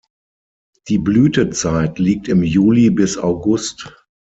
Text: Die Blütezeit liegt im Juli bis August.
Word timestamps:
Die 0.87 0.97
Blütezeit 0.97 1.99
liegt 1.99 2.27
im 2.27 2.41
Juli 2.41 2.89
bis 2.89 3.19
August. 3.19 3.93